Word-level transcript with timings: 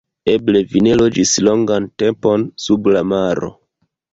Eble 0.31 0.61
vi 0.71 0.81
ne 0.87 0.95
loĝis 1.01 1.33
longan 1.49 1.87
tempon 2.05 2.49
sub 2.67 2.91
la 2.97 3.05
maro. 3.15 3.53